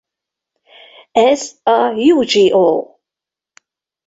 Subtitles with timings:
[1.27, 2.79] Ez a Yu-Gi-Oh!